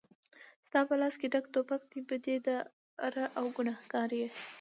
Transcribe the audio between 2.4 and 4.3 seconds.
دار او ګنهګار یې